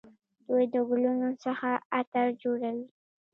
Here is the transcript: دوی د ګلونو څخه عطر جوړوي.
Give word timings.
دوی 0.47 0.63
د 0.73 0.75
ګلونو 0.89 1.29
څخه 1.43 1.69
عطر 1.97 2.25
جوړوي. 2.43 2.87